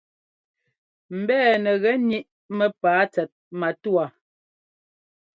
Mbɛ̂nɛ 1.19 1.71
gɛ́ 1.81 1.93
níʼ 2.07 2.27
mɛ́pǎa 2.57 3.03
tsɛt 3.13 3.31
matúwa. 3.59 4.05